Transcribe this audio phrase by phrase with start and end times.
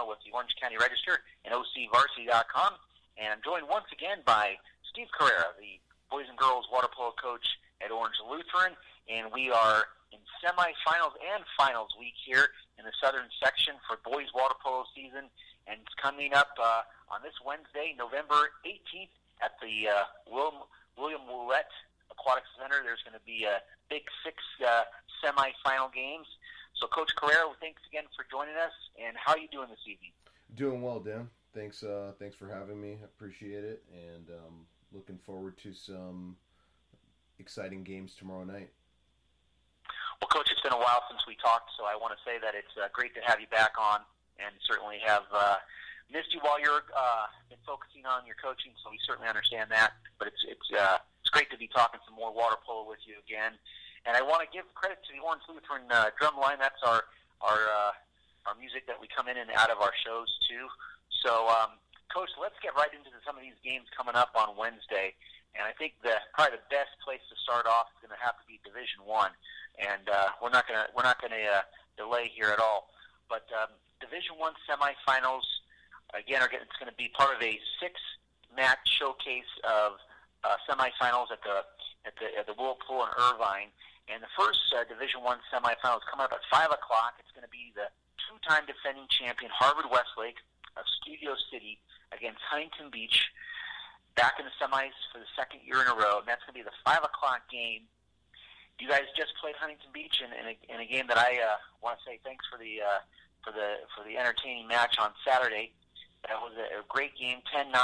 [0.00, 2.80] with the Orange County Register and OCVarsity.com,
[3.20, 4.56] and I'm joined once again by
[4.88, 5.76] Steve Carrera, the
[6.08, 7.44] boys and girls water polo coach
[7.84, 8.72] at Orange Lutheran,
[9.12, 14.32] and we are in semifinals and finals week here in the southern section for boys
[14.32, 15.28] water polo season,
[15.68, 19.12] and it's coming up uh, on this Wednesday, November 18th,
[19.44, 20.08] at the uh,
[20.96, 21.68] William Woollett
[22.08, 22.80] Aquatic Center.
[22.80, 23.60] There's going to be a
[23.92, 24.88] big six uh,
[25.20, 26.24] semifinal games.
[26.74, 28.72] So, Coach Carrera, thanks again for joining us.
[29.02, 30.10] And how are you doing this evening?
[30.54, 31.28] Doing well, Dan.
[31.54, 31.82] Thanks.
[31.82, 32.96] Uh, thanks for having me.
[33.04, 36.36] Appreciate it, and um, looking forward to some
[37.38, 38.70] exciting games tomorrow night.
[40.20, 42.54] Well, Coach, it's been a while since we talked, so I want to say that
[42.54, 44.00] it's uh, great to have you back on,
[44.38, 45.56] and certainly have uh,
[46.12, 48.72] missed you while you're uh, been focusing on your coaching.
[48.84, 52.14] So we certainly understand that, but it's it's uh, it's great to be talking some
[52.14, 53.58] more water polo with you again.
[54.06, 56.58] And I want to give credit to the Orange Lutheran uh, drum line.
[56.58, 57.06] That's our
[57.40, 57.92] our uh,
[58.50, 60.66] our music that we come in and out of our shows too.
[61.22, 61.78] So, um,
[62.10, 65.14] Coach, let's get right into some of these games coming up on Wednesday.
[65.54, 68.34] And I think the probably the best place to start off is going to have
[68.40, 69.30] to be Division One.
[69.78, 71.64] And uh, we're not going to we're not going to uh,
[71.94, 72.90] delay here at all.
[73.28, 73.70] But um,
[74.02, 75.46] Division One semifinals
[76.16, 78.00] again are it's going to be part of a six
[78.56, 80.00] match showcase of
[80.44, 81.62] uh, semifinals at the
[82.08, 83.70] at the at the Woollett Pool in Irvine.
[84.10, 87.18] And the first uh, Division One semifinal is coming up at five o'clock.
[87.22, 87.86] It's going to be the
[88.26, 90.38] two-time defending champion Harvard Westlake
[90.74, 91.78] of Studio City
[92.10, 93.30] against Huntington Beach,
[94.16, 96.20] back in the semis for the second year in a row.
[96.20, 97.86] And that's going to be the five o'clock game.
[98.80, 101.62] You guys just played Huntington Beach in, in, a, in a game that I uh,
[101.78, 103.00] want to say thanks for the uh,
[103.46, 105.70] for the for the entertaining match on Saturday.
[106.26, 107.74] That was a, a great game, 10-9.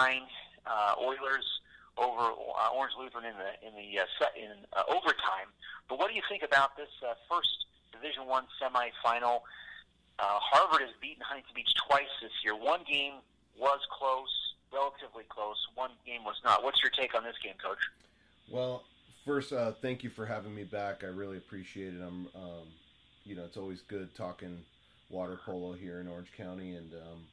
[0.66, 1.46] Uh, Oilers
[1.98, 5.50] over uh, Orange Lutheran in the in the uh, set, in uh, overtime.
[5.88, 9.42] But what do you think about this uh, first Division One semifinal?
[10.18, 12.56] Uh, Harvard has beaten Huntington Beach twice this year.
[12.56, 13.14] One game
[13.58, 14.30] was close,
[14.72, 15.56] relatively close.
[15.74, 16.62] One game was not.
[16.62, 17.78] What's your take on this game, Coach?
[18.50, 18.82] Well,
[19.24, 21.04] first, uh, thank you for having me back.
[21.04, 22.00] I really appreciate it.
[22.00, 22.66] I'm, um,
[23.24, 24.64] you know, it's always good talking
[25.10, 27.26] water polo here in Orange County, and um,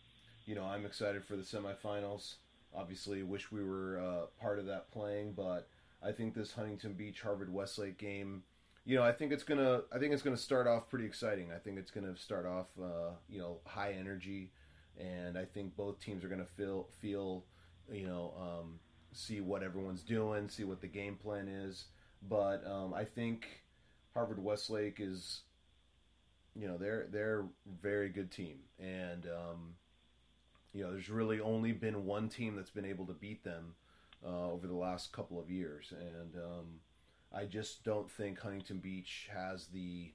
[0.46, 2.36] you know, I'm excited for the semifinals.
[2.76, 5.68] Obviously, wish we were uh, part of that playing, but
[6.04, 8.44] I think this Huntington Beach Harvard Westlake game,
[8.86, 11.52] you know, I think it's gonna, I think it's gonna start off pretty exciting.
[11.52, 14.52] I think it's gonna start off, uh, you know, high energy,
[15.00, 17.46] and I think both teams are gonna feel, feel,
[17.92, 18.80] you know, um,
[19.14, 21.86] see what everyone's doing, see what the game plan is.
[22.28, 23.46] But um, I think
[24.14, 25.42] Harvard Westlake is,
[26.56, 27.46] you know, they're they're a
[27.82, 29.76] very good team, and um,
[30.76, 33.76] you know, there's really only been one team that's been able to beat them
[34.28, 36.66] uh, over the last couple of years, and um,
[37.34, 40.12] I just don't think Huntington Beach has the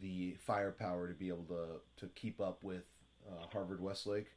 [0.00, 2.84] the firepower to be able to to keep up with
[3.28, 4.28] uh, Harvard Westlake.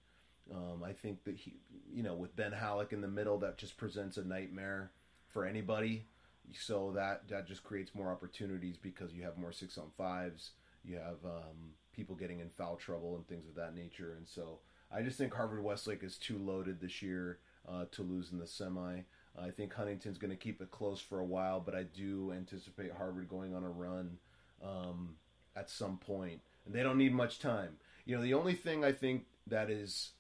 [0.52, 1.54] Um, I think that he,
[1.94, 4.90] you know, with Ben Hallock in the middle, that just presents a nightmare
[5.28, 6.08] for anybody.
[6.52, 10.52] So that that just creates more opportunities because you have more six on fives.
[10.84, 14.58] You have um, people getting in foul trouble and things of that nature, and so
[14.96, 18.48] I just think Harvard Westlake is too loaded this year uh, to lose in the
[18.48, 19.02] semi.
[19.40, 22.92] I think Huntington's going to keep it close for a while, but I do anticipate
[22.92, 24.18] Harvard going on a run
[24.64, 25.16] um,
[25.56, 26.42] at some point.
[26.66, 27.78] And they don't need much time.
[28.06, 30.12] You know, the only thing I think that is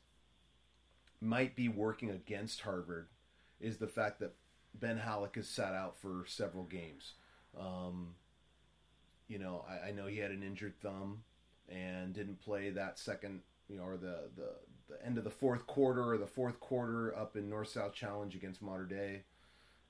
[1.21, 3.07] might be working against Harvard
[3.61, 4.33] is the fact that
[4.73, 7.13] Ben Hallock has sat out for several games.
[7.57, 8.15] Um,
[9.27, 11.23] you know, I, I know he had an injured thumb
[11.69, 13.41] and didn't play that second
[13.73, 14.51] you know, or the, the,
[14.89, 18.35] the end of the fourth quarter or the fourth quarter up in North South Challenge
[18.35, 19.23] against Mater Dei.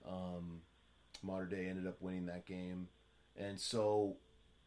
[0.07, 0.61] Um,
[1.21, 2.87] Mater Dei ended up winning that game,
[3.37, 4.15] and so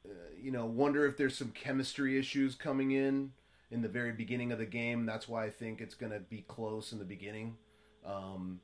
[0.06, 3.32] uh, you know, wonder if there's some chemistry issues coming in
[3.70, 5.06] in the very beginning of the game.
[5.06, 7.56] That's why I think it's going to be close in the beginning.
[8.04, 8.60] Um,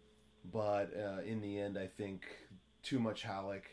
[0.52, 2.22] but uh, in the end, I think
[2.82, 3.64] too much Hallock,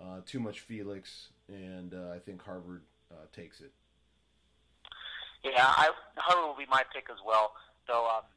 [0.00, 3.72] uh, too much Felix, and uh, I think Harvard uh, takes it.
[5.44, 7.56] Yeah, I, Harvard will be my pick as well.
[7.88, 8.28] Though, um,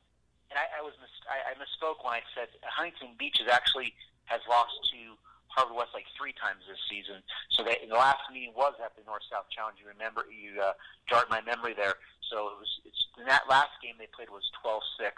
[0.48, 3.94] and I, I was mis- I, I misspoke when I said Huntington Beach is actually
[4.32, 5.20] has lost to
[5.52, 7.20] Harvard Westlake three times this season.
[7.52, 9.78] So they, the last meeting was at the North South Challenge.
[9.84, 10.26] You remember?
[10.32, 10.74] You uh,
[11.12, 12.00] jarred my memory there.
[12.32, 12.72] So it was.
[12.88, 15.12] It's in that last game they played was 12-6.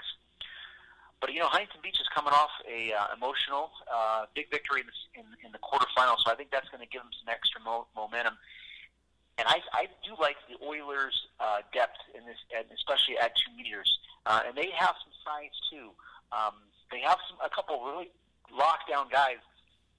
[1.21, 4.87] But you know, Huntington Beach is coming off a uh, emotional uh, big victory in
[4.89, 7.63] the, in, in the quarterfinals, so I think that's going to give them some extra
[7.63, 8.35] mo- momentum
[9.37, 13.51] and I, I do like the Oilers' uh, depth in this, and especially at two
[13.55, 13.99] meters.
[14.25, 15.91] Uh, and they have some size too.
[16.31, 16.55] Um,
[16.91, 18.11] they have some a couple really
[18.47, 19.43] lockdown guys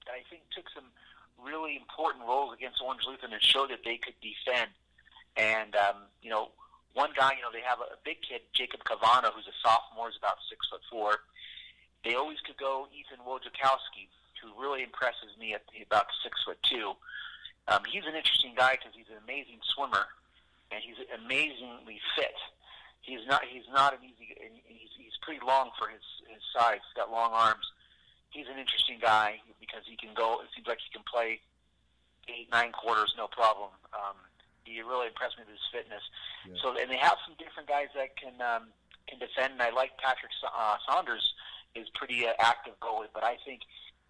[0.05, 0.89] that I think took some
[1.37, 4.73] really important roles against Orange Lutheran and showed that they could defend.
[5.37, 6.49] And um, you know,
[6.97, 10.09] one guy, you know, they have a, a big kid, Jacob Cavana, who's a sophomore,
[10.09, 11.21] is about six foot four.
[12.01, 14.09] They always could go Ethan Wojciechowski,
[14.41, 16.97] who really impresses me at about six foot two.
[17.67, 20.07] Um, he's an interesting guy because he's an amazing swimmer,
[20.71, 22.35] and he's amazingly fit.
[23.01, 23.43] He's not.
[23.43, 24.35] He's not an easy.
[24.67, 26.79] He's, he's pretty long for his his size.
[26.83, 27.67] He's got long arms.
[28.31, 30.39] He's an interesting guy because he can go.
[30.43, 31.39] It seems like he can play
[32.27, 33.71] eight, nine quarters, no problem.
[33.95, 34.15] Um,
[34.63, 36.03] he really impressed me with his fitness.
[36.43, 36.59] Yeah.
[36.59, 38.67] So, and they have some different guys that can um,
[39.07, 39.55] can defend.
[39.55, 41.33] And I like Patrick uh, Saunders
[41.75, 43.61] is pretty uh, active goalie, but I think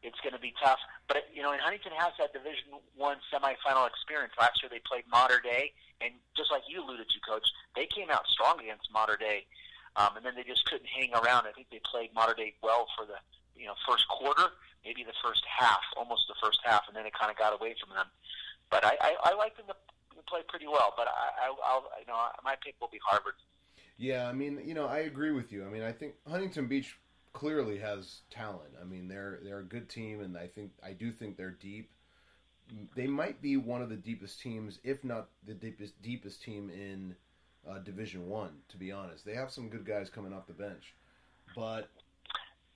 [0.04, 0.80] it's going to be tough.
[1.08, 4.34] But you know, and Huntington has that Division One semifinal experience.
[4.38, 8.10] Last year they played Mater Dei, and just like you alluded to, Coach, they came
[8.10, 9.46] out strong against Mater Dei,
[9.96, 11.50] um, and then they just couldn't hang around.
[11.50, 13.18] I think they played Mater Dei well for the
[13.58, 14.54] you know first quarter,
[14.86, 17.74] maybe the first half, almost the first half, and then it kind of got away
[17.80, 18.08] from them.
[18.70, 19.76] But I, I, I like them to
[20.30, 20.94] play pretty well.
[20.96, 23.36] But I, I, I'll you know my pick will be Harvard.
[23.98, 25.66] Yeah, I mean, you know, I agree with you.
[25.66, 27.00] I mean, I think Huntington Beach
[27.38, 28.72] clearly has talent.
[28.82, 31.92] I mean, they're they're a good team, and I think I do think they're deep.
[32.96, 37.16] They might be one of the deepest teams, if not the deepest deepest team in
[37.70, 38.54] uh, Division One.
[38.70, 40.96] To be honest, they have some good guys coming off the bench,
[41.56, 41.90] but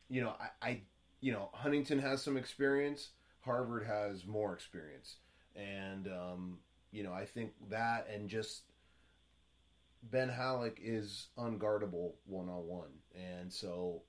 [0.10, 0.81] you know, I, I
[1.22, 3.10] you know Huntington has some experience.
[3.44, 5.16] Harvard has more experience,
[5.56, 6.60] and um,
[6.92, 8.62] you know I think that and just
[10.04, 14.04] Ben Hallock is unguardable one on one, and so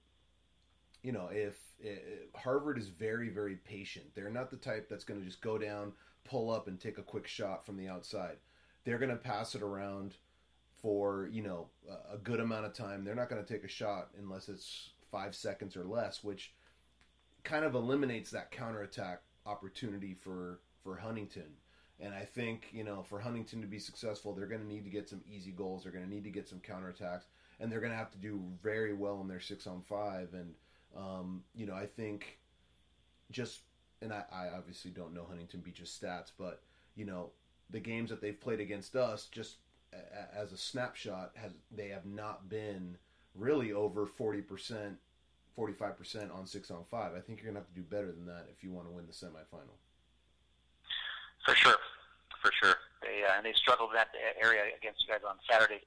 [1.03, 1.99] you know, if, if,
[2.35, 5.93] Harvard is very, very patient, they're not the type that's going to just go down,
[6.25, 8.37] pull up, and take a quick shot from the outside.
[8.85, 10.15] They're going to pass it around
[10.81, 11.69] for you know
[12.13, 13.05] a good amount of time.
[13.05, 16.53] They're not going to take a shot unless it's five seconds or less, which
[17.45, 21.55] kind of eliminates that counterattack opportunity for for Huntington.
[22.01, 24.91] And I think you know for Huntington to be successful, they're going to need to
[24.91, 25.85] get some easy goals.
[25.85, 27.27] They're going to need to get some counterattacks,
[27.61, 30.31] and they're going to have to do very well in their six on five.
[30.35, 30.55] And
[30.97, 32.39] um, you know, I think
[33.31, 33.61] just,
[34.00, 36.62] and I, I obviously don't know Huntington Beach's stats, but
[36.94, 37.31] you know,
[37.71, 39.56] the games that they've played against us, just
[39.93, 42.97] a, as a snapshot, has they have not been
[43.35, 44.97] really over forty percent,
[45.56, 47.12] forty five percent on six on five.
[47.17, 49.06] I think you're gonna have to do better than that if you want to win
[49.06, 49.77] the semifinal.
[51.47, 51.77] For sure,
[52.43, 52.77] for sure.
[53.00, 54.11] They uh, and they struggled in that
[54.41, 55.81] area against you guys on Saturday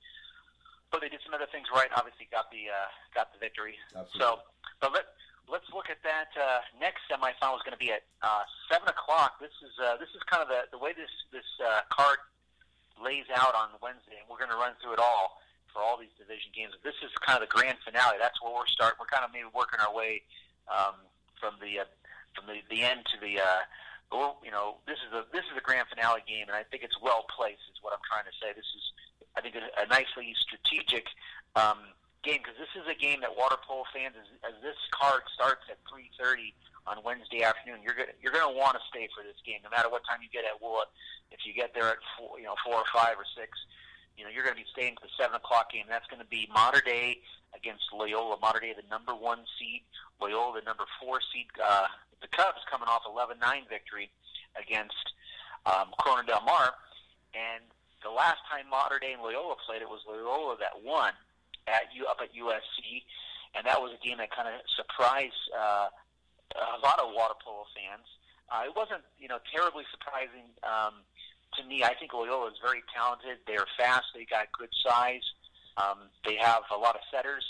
[0.91, 1.89] but they did some other things right.
[1.95, 3.75] Obviously, got the uh, got the victory.
[3.93, 4.19] Absolutely.
[4.19, 4.39] So,
[4.81, 5.05] but let
[5.49, 9.37] let's look at that uh, next semifinal is going to be at uh, seven o'clock.
[9.41, 12.19] This is uh, this is kind of the the way this this uh, card
[13.01, 15.41] lays out on Wednesday, and we're going to run through it all
[15.75, 16.71] for all these division games.
[16.87, 18.15] This is kind of the grand finale.
[18.15, 18.97] That's where we're starting.
[18.99, 20.23] We're kind of maybe working our way
[20.71, 20.95] um,
[21.35, 21.89] from the uh,
[22.33, 23.43] from the, the end to the.
[23.43, 23.63] Uh,
[24.13, 26.85] well, you know, this is a this is a grand finale game, and I think
[26.85, 27.65] it's well placed.
[27.67, 28.55] Is what I'm trying to say.
[28.55, 28.85] This is
[29.37, 31.07] I think, a, a nicely strategic
[31.55, 31.93] um,
[32.23, 35.67] game because this is a game that water polo fans, as, as this card starts
[35.69, 36.55] at 3:30
[36.87, 39.89] on Wednesday afternoon, you're gonna you're gonna want to stay for this game, no matter
[39.89, 40.89] what time you get at Woollett.
[41.31, 43.57] If you get there at four, you know four or five or six,
[44.17, 45.85] you know you're going to be staying for the seven o'clock game.
[45.89, 47.21] That's going to be Mater Dei
[47.55, 48.37] against Loyola.
[48.41, 49.81] Mater Dei, the number one seed,
[50.21, 51.47] Loyola, the number four seed.
[51.57, 51.87] Uh,
[52.21, 54.09] the Cubs coming off 11-9 victory
[54.57, 55.13] against
[55.65, 56.73] um, Corona Del Mar,
[57.33, 57.63] and
[58.05, 61.11] the last time Mater Dei and Loyola played, it was Loyola that won
[61.65, 63.01] at U up at USC,
[63.57, 65.89] and that was a game that kind of surprised uh,
[66.53, 68.05] a lot of water polo fans.
[68.53, 71.01] Uh, it wasn't, you know, terribly surprising um,
[71.57, 71.81] to me.
[71.81, 73.41] I think Loyola is very talented.
[73.49, 74.13] They're fast.
[74.13, 75.25] They got good size.
[75.81, 77.43] Um, they have a lot of setters.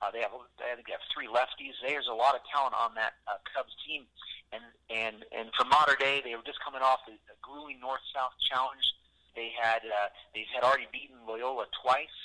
[0.00, 1.76] Uh, they have, I think, they have three lefties.
[1.84, 4.02] There's a lot of talent on that uh, Cubs team,
[4.50, 8.34] and and and for Mater Dei, they were just coming off the, the grueling North-South
[8.50, 8.82] Challenge
[9.34, 12.18] they had uh, they had already beaten Loyola twice.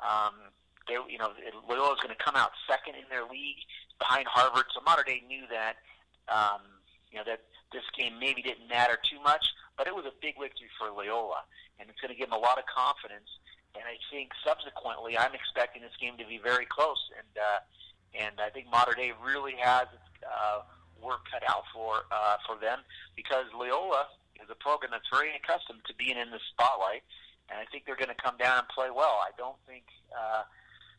[0.00, 0.52] Um,
[0.88, 1.32] they, you know,
[1.68, 3.60] Loyola is going to come out second in their league
[3.98, 4.66] behind Harvard.
[4.74, 5.82] So Mater Dei knew that,
[6.28, 6.62] um,
[7.10, 9.44] you know, that this game maybe didn't matter too much,
[9.76, 11.42] but it was a big victory for Loyola,
[11.78, 13.28] and it's going to give them a lot of confidence.
[13.74, 17.60] And I think subsequently, I'm expecting this game to be very close, and uh,
[18.16, 19.88] and I think Mater Dei really has
[20.24, 20.64] uh,
[21.02, 22.80] work cut out for uh, for them
[23.14, 24.08] because Loyola
[24.42, 27.02] is a program that's very accustomed to being in the spotlight,
[27.50, 29.22] and I think they're going to come down and play well.
[29.22, 29.84] I don't think.
[30.10, 30.44] Uh,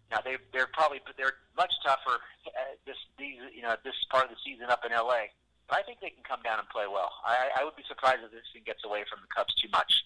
[0.09, 4.31] now they they're probably they're much tougher at this these you know this part of
[4.31, 5.31] the season up in LA.
[5.67, 7.11] But I think they can come down and play well.
[7.25, 10.05] I, I would be surprised if this thing gets away from the Cubs too much.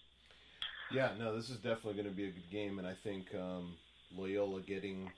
[0.90, 3.74] Yeah, no, this is definitely going to be a good game, and I think um,
[4.14, 5.10] Loyola getting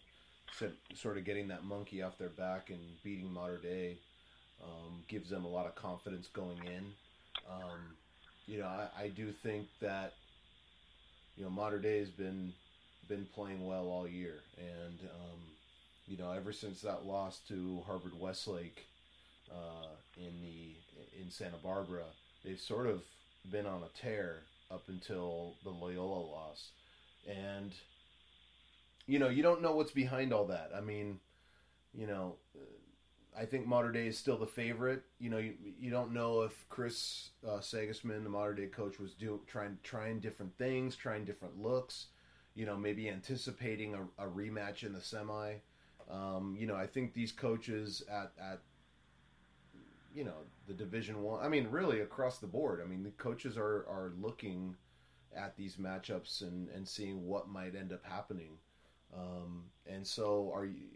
[0.95, 3.97] sort of getting that monkey off their back and beating Mater Dei
[4.63, 6.85] um, gives them a lot of confidence going in.
[7.51, 7.97] Um,
[8.47, 10.15] you know, I, I do think that
[11.37, 12.53] you know, Mater Dei has been
[13.09, 15.41] been playing well all year, and um,
[16.07, 18.87] you know, ever since that loss to Harvard Westlake
[19.51, 22.05] uh, in the in Santa Barbara,
[22.45, 23.03] they've sort of
[23.51, 26.71] been on a tear up until the Loyola loss,
[27.29, 27.73] and
[29.07, 30.71] you know, you don't know what's behind all that.
[30.75, 31.19] I mean,
[31.93, 32.37] you know,
[33.37, 35.03] I think Mater Dei is still the favorite.
[35.19, 39.41] You know, you, you don't know if Chris uh, the Mater Dei coach, was doing
[39.47, 42.07] trying trying different things, trying different looks.
[42.55, 45.55] You know, maybe anticipating a, a rematch in the semi.
[46.11, 48.61] Um, you know, I think these coaches at at
[50.15, 51.45] you know the Division One.
[51.45, 52.81] I, mean, really across the board.
[52.85, 54.77] I mean, the coaches are are looking
[55.37, 58.59] at these matchups and and seeing what might end up happening.
[59.17, 60.87] Um, and so, are you?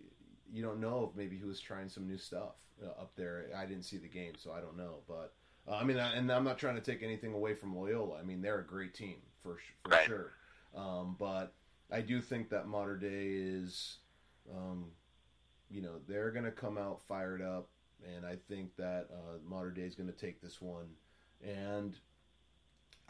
[0.50, 3.46] You don't know if maybe he was trying some new stuff uh, up there.
[3.56, 4.98] I didn't see the game, so I don't know.
[5.06, 5.32] But
[5.68, 8.18] uh, I mean, I, and I'm not trying to take anything away from Loyola.
[8.18, 10.06] I mean, they're a great team for for right.
[10.06, 10.32] sure.
[10.74, 11.54] Um, but
[11.90, 13.98] I do think that Mater Dei is,
[14.54, 14.86] um,
[15.70, 17.68] you know, they're going to come out fired up,
[18.14, 20.88] and I think that uh, Mater Dei is going to take this one,
[21.42, 21.96] and.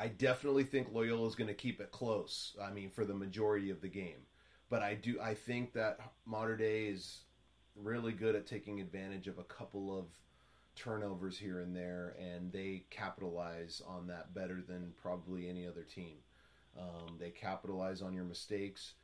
[0.00, 2.57] I definitely think Loyola is going to keep it close.
[2.62, 4.28] I mean, for the majority of the game,
[4.71, 5.18] but I do.
[5.21, 7.23] I think that Mater Dei is
[7.82, 10.06] really good at taking advantage of a couple of
[10.76, 16.16] turnovers here and there, and they capitalize on that better than probably any other team.
[16.78, 18.94] Um, they capitalize on your mistakes,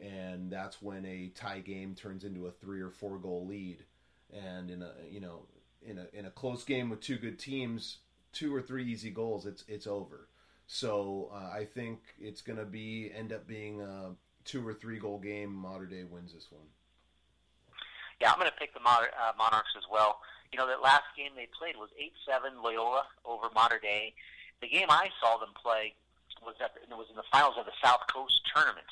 [0.00, 3.84] and that's when a tie game turns into a three or four goal lead.
[4.32, 5.46] And in a you know
[5.82, 7.98] in a in a close game with two good teams,
[8.32, 10.28] two or three easy goals, it's it's over.
[10.66, 14.12] So uh, I think it's going to be end up being a
[14.44, 15.52] two or three goal game.
[15.52, 16.66] Mater Dei wins this one.
[18.20, 20.18] Yeah, I'm going to pick the Mon- uh, Monarchs as well.
[20.50, 24.14] You know, that last game they played was 8-7 Loyola over Mater Dei.
[24.60, 25.94] The game I saw them play
[26.42, 28.88] was at the, was in the finals of the South Coast tournament,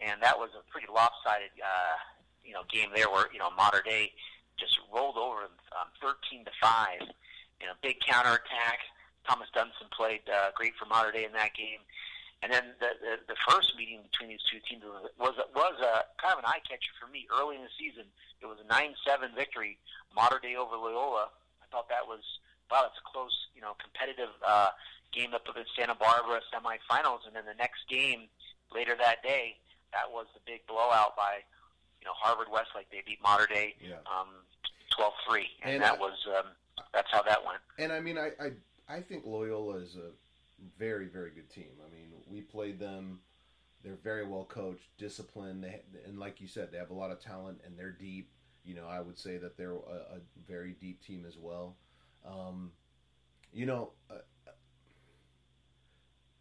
[0.00, 1.96] and that was a pretty lopsided, uh,
[2.42, 4.12] you know, game there where you know Mater Dei
[4.58, 7.02] just rolled over them um, 13 to five.
[7.60, 8.82] You know, big counterattack.
[9.28, 11.82] Thomas Dunstan played uh, great for Mater Dei in that game.
[12.42, 16.04] And then the, the the first meeting between these two teams was was, was a
[16.20, 18.04] kind of an eye catcher for me early in the season.
[18.40, 19.78] It was a nine seven victory,
[20.14, 21.32] Mater Dei over Loyola.
[21.62, 22.22] I thought that was
[22.70, 24.70] wow, that's a close, you know, competitive uh,
[25.12, 28.28] game up against Santa Barbara semifinals, and then the next game
[28.74, 29.56] later that day,
[29.92, 31.40] that was the big blowout by
[32.00, 32.90] you know Harvard Westlake.
[32.90, 34.02] They beat Mater Dei yeah.
[34.06, 34.28] um,
[34.98, 36.52] 12-3, and, and that I, was um,
[36.92, 37.60] that's how that went.
[37.78, 38.50] And I mean, I, I
[38.88, 40.10] I think Loyola is a
[40.78, 41.72] very very good team.
[41.80, 43.20] I mean, we played them.
[43.82, 47.20] They're very well coached, disciplined, they, and like you said, they have a lot of
[47.20, 48.30] talent and they're deep.
[48.64, 51.76] You know, I would say that they're a, a very deep team as well.
[52.28, 52.72] Um,
[53.52, 54.18] you know, uh,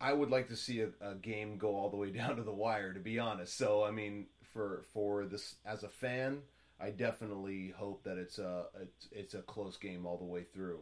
[0.02, 2.52] I would like to see a, a, game go all the way down to the
[2.52, 3.58] wire, to be honest.
[3.58, 6.40] So, I mean, for for this as a fan,
[6.80, 10.80] I definitely hope that it's a it's, it's a close game all the way through.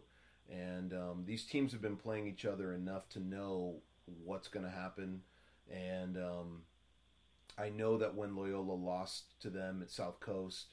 [0.50, 3.76] And um, these teams have been playing each other enough to know
[4.24, 5.22] what's going to happen.
[5.72, 6.62] And um,
[7.58, 10.68] I know that when Loyola lost to them at South Coast,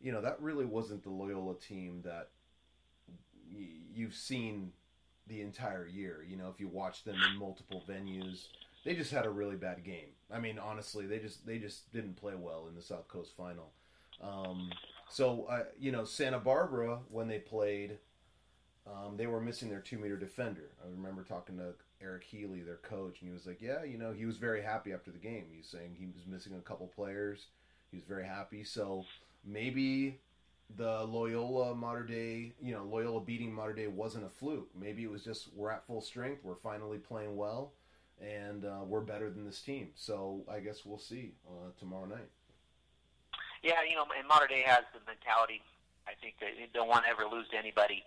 [0.00, 2.28] you know, that really wasn't the Loyola team that
[3.52, 4.72] y- you've seen
[5.26, 6.24] the entire year.
[6.28, 8.48] You know, if you watch them in multiple venues,
[8.84, 10.10] they just had a really bad game.
[10.32, 13.72] I mean, honestly, they just they just didn't play well in the South Coast final.
[14.22, 14.70] Um,
[15.08, 17.98] so, uh, you know, Santa Barbara when they played,
[18.86, 20.70] um, they were missing their two meter defender.
[20.84, 24.12] I remember talking to Eric Healy, their coach, and he was like, "Yeah, you know,
[24.12, 25.46] he was very happy after the game.
[25.50, 27.46] He's saying he was missing a couple players.
[27.90, 28.64] He was very happy.
[28.64, 29.04] So
[29.44, 30.18] maybe
[30.76, 34.68] the Loyola Mater Dei, you know, Loyola beating Mater Dei wasn't a fluke.
[34.78, 36.44] Maybe it was just we're at full strength.
[36.44, 37.72] We're finally playing well,
[38.20, 39.88] and uh, we're better than this team.
[39.94, 42.28] So I guess we'll see uh, tomorrow night.
[43.62, 45.62] Yeah, you know, and Mater Dei has the mentality.
[46.06, 48.04] I think that they don't want to ever lose to anybody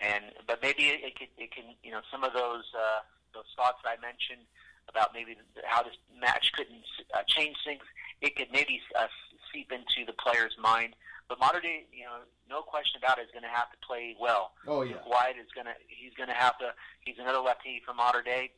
[0.00, 3.00] and but maybe it, it could it can you know some of those uh,
[3.36, 4.48] those thoughts that I mentioned
[4.88, 5.36] about maybe
[5.68, 7.84] how this match couldn't uh, change things.
[8.24, 9.12] It could maybe uh,
[9.52, 10.96] seep into the player's mind.
[11.28, 14.14] But Mater Dei, you know, no question about it, is going to have to play
[14.16, 14.54] well.
[14.66, 15.02] Oh yeah.
[15.04, 16.72] White is going to he's going to have to.
[17.04, 18.54] He's another lefty from Mater Dei.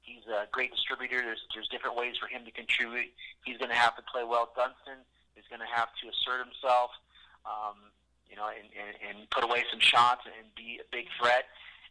[0.00, 1.18] He's a great distributor.
[1.18, 3.10] There's there's different ways for him to contribute.
[3.44, 4.54] He's going to have to play well.
[4.54, 5.02] Dunstan
[5.36, 6.90] is going to have to assert himself.
[7.42, 7.90] Um,
[8.30, 11.44] you know, and, and, and put away some shots and be a big threat.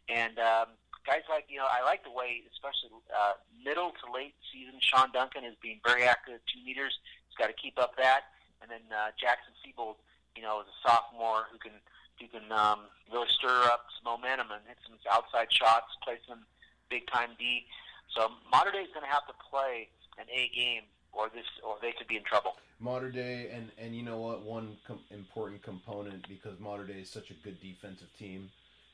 [0.08, 0.74] And um,
[1.06, 5.10] guys like, you know, I like the way, especially uh, middle to late season, Sean
[5.12, 6.98] Duncan is being very active at two meters.
[7.28, 8.32] He's got to keep up that.
[8.62, 9.96] And then uh, Jackson Siebold,
[10.36, 11.74] you know, is a sophomore who can
[12.20, 16.46] who can um, really stir up some momentum and hit some outside shots, play some
[16.88, 17.66] big time D.
[18.14, 20.82] So Mater Dei is going to have to play an A game,
[21.12, 22.56] or this, or they could be in trouble.
[22.78, 24.42] Mater Dei, and and you know what?
[24.42, 28.50] One com- important component because Mater Dei is such a good defensive team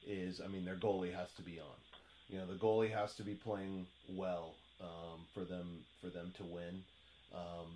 [0.06, 1.76] is, I mean, their goalie has to be on.
[2.28, 6.44] You know, the goalie has to be playing well um, for them for them to
[6.44, 6.82] win.
[7.34, 7.68] Um,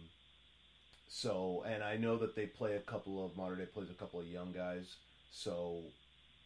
[1.08, 4.20] so, and I know that they play a couple of Mater Dei plays a couple
[4.20, 4.96] of young guys.
[5.30, 5.78] So,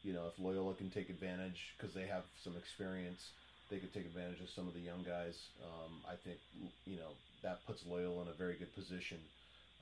[0.02, 3.30] you know, if Loyola can take advantage because they have some experience,
[3.70, 5.38] they could take advantage of some of the young guys.
[5.62, 6.38] Um, I think
[6.86, 9.18] you know that puts Loyola in a very good position.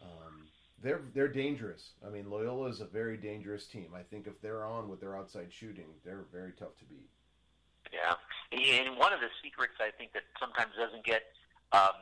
[0.03, 0.47] Um,
[0.83, 1.91] they're they're dangerous.
[2.07, 3.89] I mean, Loyola is a very dangerous team.
[3.95, 7.09] I think if they're on with their outside shooting, they're very tough to beat.
[7.93, 8.17] Yeah,
[8.53, 11.31] and one of the secrets I think that sometimes doesn't get,
[11.73, 11.95] um,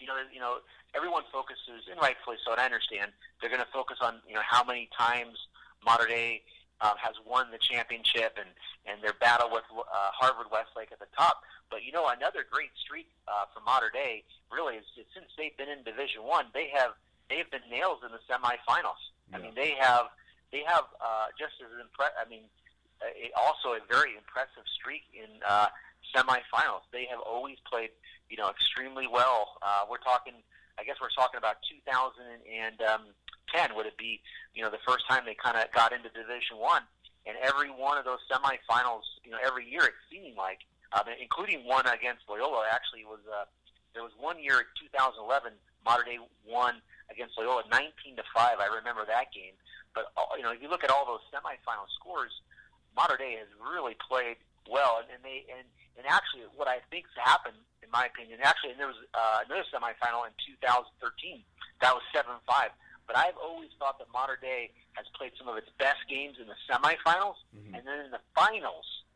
[0.00, 0.58] you know, you know,
[0.94, 4.44] everyone focuses, and rightfully so, and I understand they're going to focus on you know
[4.44, 5.36] how many times
[5.84, 6.42] Mater Dei
[6.80, 8.48] um, has won the championship and
[8.84, 11.42] and their battle with uh, Harvard Westlake at the top.
[11.70, 15.56] But you know, another great streak uh, for Mater Dei really is, is since they've
[15.56, 16.94] been in Division One, they have
[17.28, 19.00] they have been nails in the semifinals.
[19.30, 19.38] Yeah.
[19.38, 20.12] I mean, they have
[20.52, 22.46] they have uh, just as impre- I mean,
[23.02, 25.68] uh, also a very impressive streak in uh,
[26.14, 26.84] semifinals.
[26.92, 27.90] They have always played,
[28.28, 29.58] you know, extremely well.
[29.62, 30.34] Uh, we're talking,
[30.78, 33.76] I guess, we're talking about 2010.
[33.76, 34.20] Would it be,
[34.54, 36.82] you know, the first time they kind of got into Division One?
[37.26, 40.62] And every one of those semifinals, you know, every year it's seeming like,
[40.94, 43.20] um, including one against Loyola, actually was.
[43.26, 43.44] Uh,
[43.96, 48.60] there was one year in 2011, Mater Dei won against Loyola, 19 to five.
[48.60, 49.56] I remember that game.
[49.96, 52.44] But uh, you know, if you look at all those semifinal scores,
[52.96, 57.12] Mater Dei has really played well, and, and they and and actually, what I think's
[57.16, 61.44] happened, in my opinion, actually, and there was uh, another semifinal in 2013
[61.80, 62.70] that was seven five.
[63.06, 66.48] But I've always thought that Mater Dei has played some of its best games in
[66.50, 67.74] the semifinals, mm-hmm.
[67.76, 69.06] and then in the finals,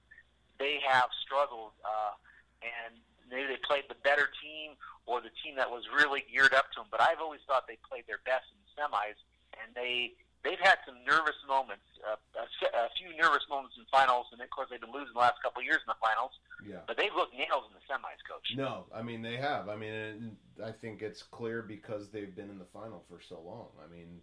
[0.59, 1.73] they have struggled.
[1.83, 2.15] Uh,
[2.63, 2.95] and
[3.29, 6.81] maybe they played the better team, or the team that was really geared up to
[6.81, 6.89] them.
[6.91, 9.19] But I've always thought they played their best in the semis,
[9.59, 14.27] and they they've had some nervous moments, uh, a, a few nervous moments in finals,
[14.33, 16.33] and of course they've been losing the last couple of years in the finals.
[16.67, 16.85] Yeah.
[16.87, 18.57] But they've looked nails in the semis, coach.
[18.57, 19.69] No, I mean they have.
[19.69, 23.69] I mean, I think it's clear because they've been in the final for so long.
[23.85, 24.21] I mean,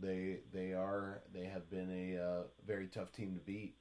[0.00, 3.76] they they are they have been a uh, very tough team to beat,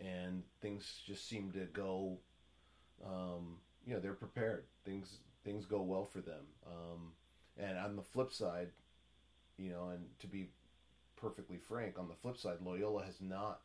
[0.00, 2.18] and things just seem to go.
[3.04, 4.64] Um, you know, they're prepared.
[4.84, 6.44] Things things go well for them.
[6.66, 7.12] Um,
[7.58, 8.68] and on the flip side,
[9.56, 10.48] you know, and to be
[11.20, 13.60] perfectly frank, on the flip side, Loyola has not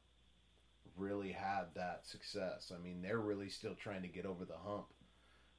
[0.97, 2.71] really had that success.
[2.73, 4.87] I mean, they're really still trying to get over the hump.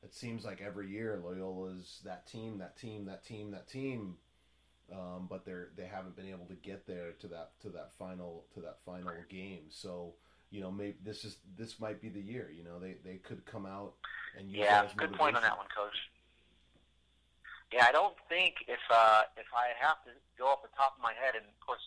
[0.03, 4.17] It seems like every year Loyola's that team, that team, that team, that team,
[4.93, 8.45] um, but they're they haven't been able to get there to that to that final
[8.55, 9.65] to that final game.
[9.71, 10.15] So
[10.51, 12.51] you know, maybe this is this might be the year.
[12.57, 13.95] You know, they they could come out
[14.39, 15.97] and use yeah, good point on that one, coach.
[17.73, 21.03] Yeah, I don't think if uh, if I have to go off the top of
[21.03, 21.83] my head, and of course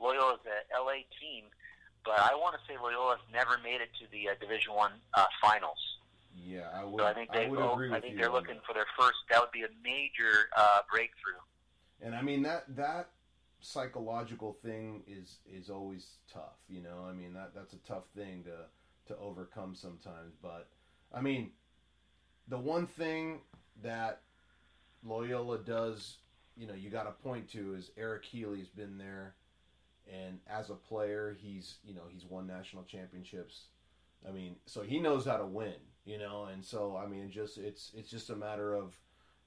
[0.00, 1.46] Loyola is a LA team,
[2.04, 5.26] but I want to say Loyola's never made it to the uh, Division One uh,
[5.40, 5.78] finals.
[6.34, 7.00] Yeah, I would.
[7.00, 7.46] So I think they.
[7.46, 8.66] I, would agree I think they're looking that.
[8.66, 9.18] for their first.
[9.30, 11.38] That would be a major uh, breakthrough.
[12.02, 13.10] And I mean that that
[13.60, 16.58] psychological thing is is always tough.
[16.68, 20.34] You know, I mean that that's a tough thing to to overcome sometimes.
[20.42, 20.68] But
[21.12, 21.52] I mean,
[22.48, 23.40] the one thing
[23.82, 24.22] that
[25.04, 26.18] Loyola does,
[26.56, 29.34] you know, you got to point to is Eric Healy's been there,
[30.12, 33.64] and as a player, he's you know he's won national championships.
[34.28, 37.58] I mean, so he knows how to win, you know, and so I mean, just
[37.58, 38.96] it's it's just a matter of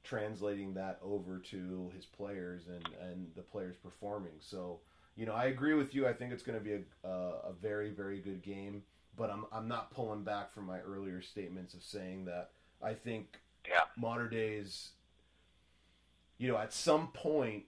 [0.04, 4.34] translating that over to his players and and the players performing.
[4.40, 4.80] So
[5.16, 6.08] you know, I agree with you.
[6.08, 8.84] I think it's going to be a uh, a very very good game,
[9.16, 12.50] but I'm I'm not pulling back from my earlier statements of saying that
[12.82, 13.38] I think
[13.68, 13.84] yeah.
[13.96, 14.90] Mater Dei's
[16.44, 17.64] you know, at some point,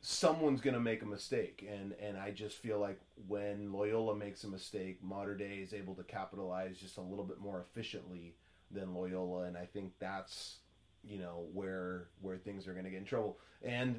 [0.00, 4.44] someone's going to make a mistake, and and I just feel like when Loyola makes
[4.44, 8.36] a mistake, Mater Dei is able to capitalize just a little bit more efficiently
[8.70, 10.58] than Loyola, and I think that's
[11.02, 13.98] you know where where things are going to get in trouble, and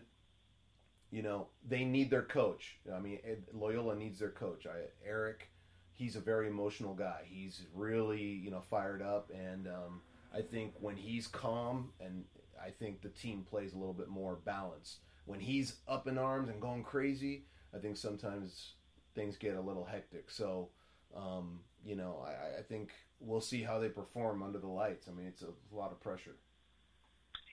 [1.11, 2.77] you know they need their coach.
[2.95, 3.19] I mean,
[3.53, 4.65] Loyola needs their coach.
[4.67, 5.49] I, Eric,
[5.95, 7.23] he's a very emotional guy.
[7.25, 9.99] He's really you know fired up, and um,
[10.33, 12.23] I think when he's calm and
[12.63, 14.97] I think the team plays a little bit more balanced.
[15.25, 17.43] When he's up in arms and going crazy,
[17.73, 18.73] I think sometimes
[19.15, 20.31] things get a little hectic.
[20.31, 20.69] So,
[21.15, 25.07] um, you know, I, I think we'll see how they perform under the lights.
[25.07, 26.35] I mean, it's a, lot of pressure.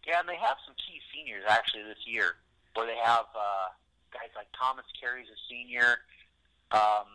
[0.07, 2.37] Yeah, and they have some key seniors actually this year,
[2.75, 3.73] where they have uh,
[4.13, 6.05] guys like Thomas Carey's a senior,
[6.71, 7.09] um,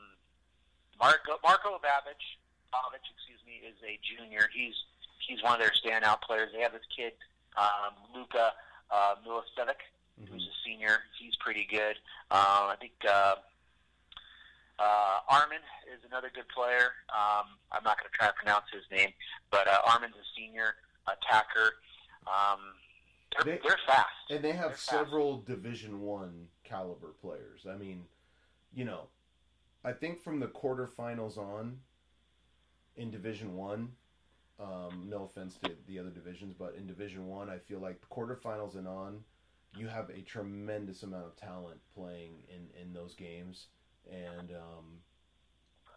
[0.98, 2.26] Marco Marco Babbage,
[2.74, 4.50] Babbage, excuse me, is a junior.
[4.50, 4.74] He's
[5.22, 6.50] he's one of their standout players.
[6.52, 7.14] They have this kid,
[7.58, 8.52] um, Luka
[8.92, 9.82] uh, Milicevic,
[10.22, 10.34] mm-hmm.
[10.34, 11.00] who's a senior.
[11.20, 11.96] He's pretty good.
[12.32, 13.36] Uh, I think uh,
[14.80, 15.60] uh, Armin
[15.94, 16.94] is another good player.
[17.10, 19.12] Um, I'm not going to try to pronounce his name,
[19.52, 20.76] but uh, Armin's a senior
[21.08, 21.76] attacker.
[22.28, 22.60] Um,
[23.44, 25.48] they're, they, are fast, and they have they're several fast.
[25.48, 27.66] Division One caliber players.
[27.70, 28.04] I mean,
[28.74, 29.08] you know,
[29.84, 31.80] I think from the quarterfinals on
[32.96, 33.94] in Division One.
[34.60, 38.02] Um, no offense to the other divisions, but in Division One, I, I feel like
[38.10, 39.20] quarterfinals and on,
[39.78, 43.68] you have a tremendous amount of talent playing in in those games,
[44.12, 45.00] and um,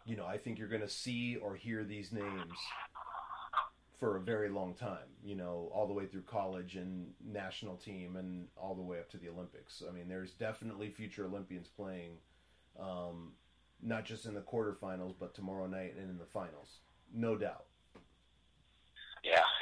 [0.05, 2.53] you know I think you're going to see or hear these names
[3.99, 5.09] for a very long time.
[5.25, 9.09] You know, all the way through college and national team, and all the way up
[9.11, 9.83] to the Olympics.
[9.87, 12.17] I mean, there's definitely future Olympians playing.
[12.79, 13.33] Um,
[13.81, 16.79] not just in the quarterfinals, but tomorrow night and in the finals
[17.13, 17.65] no doubt.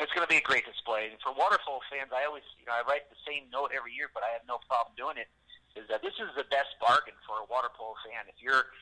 [0.02, 1.14] It's going to be a great display.
[1.14, 3.94] And for water polo fans, I always, you know, I write the same note every
[3.94, 5.30] year, but I have no problem doing it.
[5.78, 8.26] Is that this is the best bargain for a water polo fan?
[8.26, 8.74] If you're,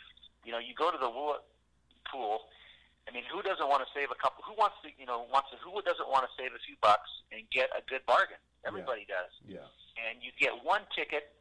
[0.47, 1.11] you know, you go to the
[2.07, 2.47] pool.
[3.05, 4.47] I mean, who doesn't want to save a couple?
[4.47, 5.57] Who wants to, you know, wants to?
[5.59, 8.39] Who doesn't want to save a few bucks and get a good bargain?
[8.63, 9.17] Everybody yeah.
[9.17, 9.33] does.
[9.43, 9.67] Yeah.
[9.97, 11.35] And you get one ticket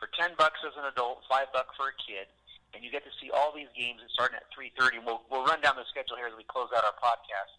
[0.00, 2.30] for ten bucks as an adult, five bucks for a kid
[2.74, 5.00] and you get to see all these games starting at 3:30.
[5.04, 7.56] We'll we'll run down the schedule here as we close out our podcast.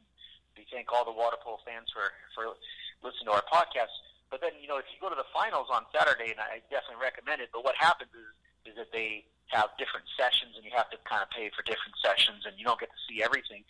[0.60, 2.52] We thank all the water polo fans for for
[3.00, 3.96] listening to our podcast.
[4.28, 7.00] But then you know if you go to the finals on Saturday, and I definitely
[7.00, 7.56] recommend it.
[7.56, 8.28] But what happens is
[8.68, 9.24] is that they
[9.56, 12.68] have different sessions, and you have to kind of pay for different sessions, and you
[12.68, 13.64] don't get to see everything.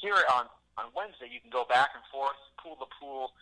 [0.00, 0.48] Here on
[0.80, 3.36] on Wednesday, you can go back and forth, pool to pool.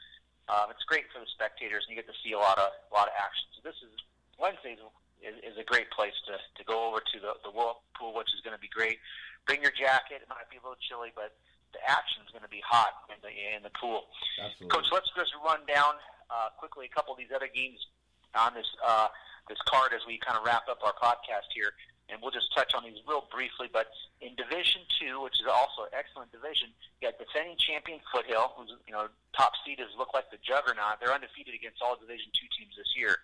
[0.51, 2.93] Um, it's great for the spectators, and you get to see a lot of a
[2.99, 3.47] lot of action.
[3.55, 3.95] So this is
[4.43, 4.83] Wednesday's
[5.23, 8.31] is, is a great place to, to go over to the, the Woollett pool, which
[8.35, 8.99] is going to be great.
[9.47, 10.23] Bring your jacket.
[10.23, 11.35] It might be a little chilly, but
[11.73, 14.09] the action is going to be hot in the in the pool.
[14.41, 14.69] Absolutely.
[14.69, 15.97] Coach, let's just run down
[16.31, 17.79] uh, quickly a couple of these other games
[18.35, 19.09] on this uh,
[19.49, 21.73] this card as we kind of wrap up our podcast here,
[22.09, 23.69] and we'll just touch on these real briefly.
[23.73, 23.89] But
[24.21, 26.69] in Division Two, which is also an excellent division,
[27.01, 31.01] you got defending champion Foothill, who's you know top seeders look like the juggernaut.
[31.01, 33.21] They're undefeated against all Division Two teams this year.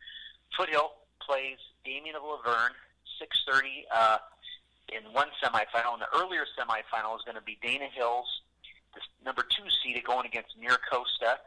[0.57, 2.77] Foothill plays Damien of La Verne,
[3.21, 4.19] 6:30 uh,
[4.93, 8.27] in one semifinal, and the earlier semifinal is going to be Dana Hills,
[8.95, 11.41] the number two seed, going against Miracosta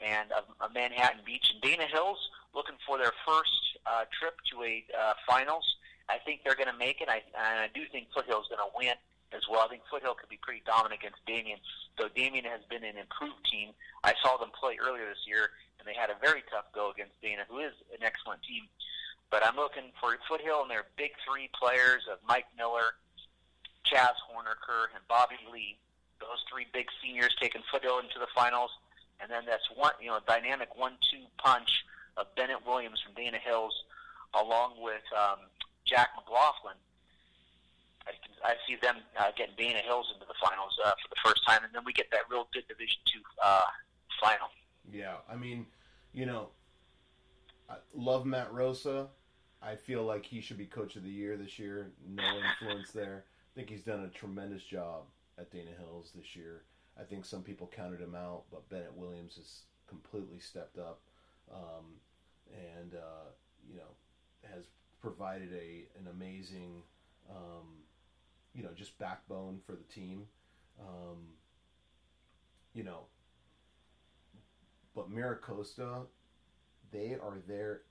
[0.00, 1.50] and uh, Manhattan Beach.
[1.52, 2.18] And Dana Hills
[2.54, 5.64] looking for their first uh, trip to a uh, finals.
[6.08, 7.08] I think they're going to make it.
[7.08, 8.98] I, and I do think Foothill is going to win
[9.32, 9.64] as well.
[9.64, 11.58] I think Foothill could be pretty dominant against Damien.
[11.96, 13.72] Though Damien has been an improved team.
[14.04, 17.16] I saw them play earlier this year, and they had a very tough go against
[17.22, 18.68] Dana, who is an excellent team.
[19.32, 23.00] But I'm looking for Foothill and their big three players of Mike Miller,
[23.88, 25.78] Chaz Hornerker, and Bobby Lee.
[26.20, 28.70] Those three big seniors taking Foothill into the finals,
[29.20, 31.82] and then that's one you know dynamic one-two punch
[32.18, 33.72] of Bennett Williams from Dana Hills,
[34.34, 35.38] along with um,
[35.86, 36.76] Jack McLaughlin.
[38.06, 41.20] I, can, I see them uh, getting Dana Hills into the finals uh, for the
[41.24, 43.60] first time, and then we get that real good Division Two uh,
[44.20, 44.48] final.
[44.92, 45.64] Yeah, I mean,
[46.12, 46.50] you know,
[47.70, 49.08] I love Matt Rosa.
[49.62, 51.92] I feel like he should be coach of the year this year.
[52.08, 53.24] No influence there.
[53.26, 55.04] I think he's done a tremendous job
[55.38, 56.62] at Dana Hills this year.
[56.98, 61.00] I think some people counted him out, but Bennett Williams has completely stepped up,
[61.52, 61.84] um,
[62.52, 63.30] and uh,
[63.68, 64.64] you know has
[65.00, 66.82] provided a an amazing,
[67.30, 67.66] um,
[68.54, 70.26] you know, just backbone for the team.
[70.80, 71.18] Um,
[72.74, 73.00] you know,
[74.94, 76.06] but Miracosta,
[76.90, 77.82] they are there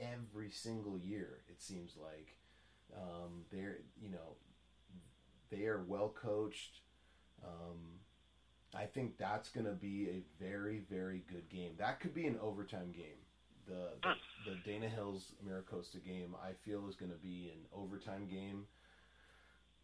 [0.00, 1.40] every single year.
[1.48, 2.36] It seems like
[2.96, 4.36] um, they're you know
[5.50, 6.80] they are well coached.
[7.44, 8.00] Um,
[8.74, 11.72] I think that's going to be a very very good game.
[11.78, 13.18] That could be an overtime game.
[13.66, 18.26] The, the, the Dana Hills Miracosta game I feel is going to be an overtime
[18.26, 18.64] game.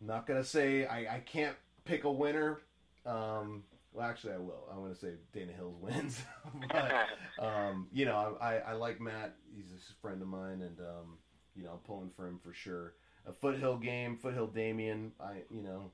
[0.00, 2.61] I'm not going to say I, I can't pick a winner.
[3.05, 4.68] Um, well, actually, I will.
[4.70, 6.20] I'm going to say Dana Hills wins,
[6.68, 6.92] but
[7.38, 9.37] um, you know, I, I like Matt.
[9.54, 11.18] He's a friend of mine, and um,
[11.54, 12.94] you know, I'm pulling for him for sure.
[13.26, 15.12] A Foothill game, Foothill Damien.
[15.20, 15.92] I you know,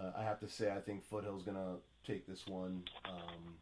[0.00, 1.76] uh, I have to say I think Foothill's going to
[2.10, 2.82] take this one.
[3.04, 3.54] Um,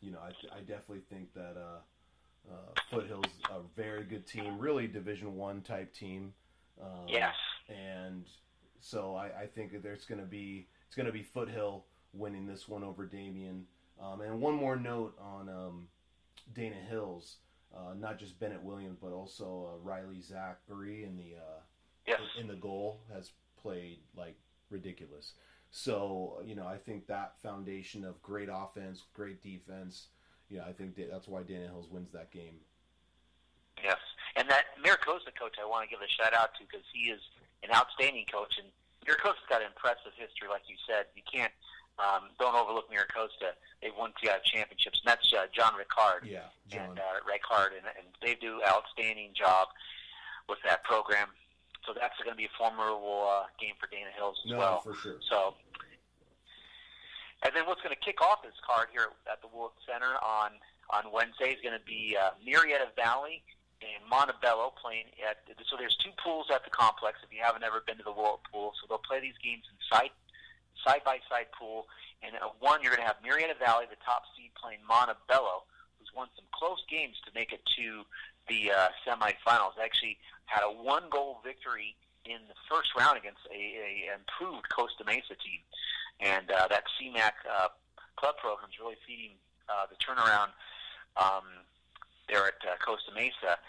[0.00, 4.88] you know, I, I definitely think that uh, uh, Foothill's a very good team, really
[4.88, 6.32] Division One type team.
[6.82, 7.34] Um, yes.
[7.68, 8.24] And
[8.80, 11.84] so I, I think that there's going to be it's going to be Foothill
[12.14, 13.66] winning this one over Damien.
[14.00, 15.88] Um, and one more note on um,
[16.52, 17.36] Dana Hills,
[17.74, 21.60] uh, not just Bennett Williams, but also uh, Riley Zachary in the uh,
[22.06, 22.20] yes.
[22.40, 24.36] in the goal has played like
[24.70, 25.32] ridiculous.
[25.70, 30.08] So you know, I think that foundation of great offense, great defense.
[30.50, 32.56] You know, I think that's why Dana Hills wins that game.
[33.82, 33.98] Yes,
[34.36, 37.20] and that Miracosta coach, I want to give a shout out to because he is
[37.62, 38.68] an outstanding coach, and
[39.02, 41.06] Miracosta's got an impressive history, like you said.
[41.16, 41.52] You can't
[41.98, 43.54] um, don't overlook Miracosta.
[43.82, 46.26] They've won two championships, and that's uh, John Ricard.
[46.26, 46.90] Yeah, John.
[46.90, 49.68] And uh, Ricard, and, and they do outstanding job
[50.48, 51.28] with that program.
[51.86, 54.80] So that's going to be a formidable uh, game for Dana Hills as no, well.
[54.80, 55.20] for sure.
[55.28, 55.54] So,
[57.44, 60.58] and then what's going to kick off this card here at the Woollett Center on
[60.90, 63.44] on Wednesday is going to be uh, Murrieta Valley
[63.84, 65.44] and Montebello playing at.
[65.70, 67.20] So there's two pools at the complex.
[67.22, 69.76] If you haven't ever been to the Woollett pool, so they'll play these games in
[69.86, 70.10] side
[70.82, 71.86] side by side pool.
[72.22, 76.08] And uh, one, you're going to have Murrieta Valley, the top seed, playing Montebello, who's
[76.16, 78.02] won some close games to make it to
[78.48, 79.76] the uh, semifinals.
[79.82, 85.04] Actually, had a one goal victory in the first round against a, a improved Costa
[85.04, 85.60] Mesa team,
[86.20, 87.68] and uh, that CMAC uh,
[88.16, 89.36] club program is really feeding
[89.68, 90.48] uh, the turnaround
[91.20, 91.44] um,
[92.28, 93.60] there at uh, Costa Mesa.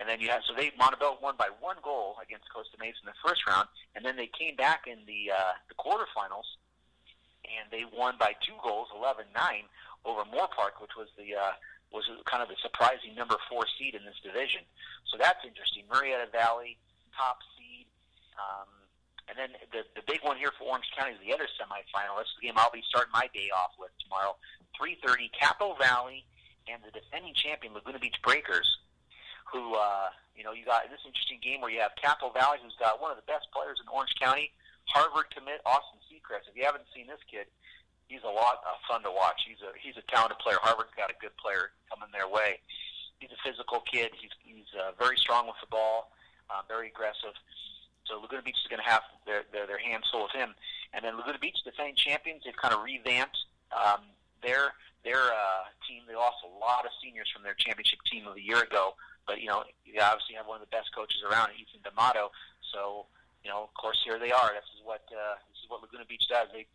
[0.00, 3.12] And then you have so they Montebello won by one goal against Costa Mesa in
[3.12, 6.48] the first round, and then they came back in the uh, the quarterfinals,
[7.44, 9.28] and they won by two goals, 11-9
[10.08, 11.52] over Moorpark, which was the uh,
[11.92, 14.64] was kind of the surprising number four seed in this division.
[15.12, 15.84] So that's interesting.
[15.92, 16.80] Murrieta Valley,
[17.12, 17.84] top seed.
[18.40, 18.70] Um,
[19.28, 22.18] and then the the big one here for Orange County is the other semifinal.
[22.18, 24.34] This is the game I'll be starting my day off with tomorrow.
[24.80, 26.24] 3:30, Capital Valley
[26.68, 28.78] and the defending champion Laguna Beach Breakers,
[29.52, 32.76] who uh, you know you got this interesting game where you have Capital Valley, who's
[32.78, 34.54] got one of the best players in Orange County,
[34.86, 36.46] Harvard commit Austin Seacrest.
[36.50, 37.46] If you haven't seen this kid,
[38.10, 39.42] he's a lot of fun to watch.
[39.46, 40.58] He's a he's a talented player.
[40.62, 42.58] Harvard's got a good player coming their way.
[43.18, 44.10] He's a physical kid.
[44.18, 46.10] He's he's uh, very strong with the ball,
[46.50, 47.34] uh, very aggressive.
[48.10, 50.54] So Laguna Beach is going to have their, their their hands full with him.
[50.92, 53.38] And then Laguna Beach, defending champions, they've kind of revamped
[53.70, 54.10] um,
[54.42, 56.02] their their uh, team.
[56.08, 58.98] They lost a lot of seniors from their championship team of a year ago.
[59.30, 62.34] But you know, you obviously have one of the best coaches around, Ethan D'Amato.
[62.74, 63.06] So
[63.46, 64.50] you know, of course, here they are.
[64.50, 66.50] This is what uh, this is what Laguna Beach does.
[66.50, 66.66] They